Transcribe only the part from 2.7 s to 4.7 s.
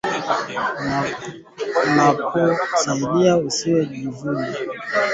saidia usi jivune